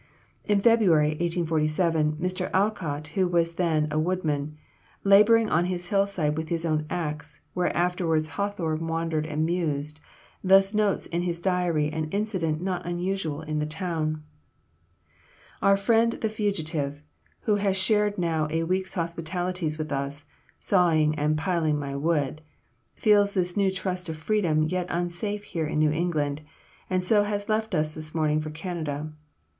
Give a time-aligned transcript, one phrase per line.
[0.45, 2.49] In February, 1847, Mr.
[2.55, 4.57] Alcott, who was then a woodman,
[5.03, 9.99] laboring on his hillside with his own axe, where afterwards Hawthorne wandered and mused,
[10.43, 14.23] thus notes in his diary an incident not unusual in the town:
[15.61, 17.03] "Our friend the fugitive,
[17.41, 20.25] who has shared now a week's hospitalities with us
[20.59, 22.41] (sawing and piling my wood),
[22.95, 26.41] feels this new trust of Freedom yet unsafe here in New England,
[26.89, 29.11] and so has left us this morning for Canada.